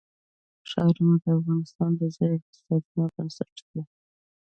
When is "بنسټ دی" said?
3.15-3.81